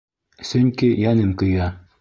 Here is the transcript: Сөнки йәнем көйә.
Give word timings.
Сөнки 0.51 0.89
йәнем 1.05 1.39
көйә. 1.43 1.73